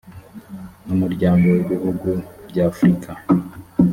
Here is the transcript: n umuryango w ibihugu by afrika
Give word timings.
n 0.85 0.87
umuryango 0.95 1.43
w 1.53 1.57
ibihugu 1.63 2.09
by 2.49 2.57
afrika 2.69 3.09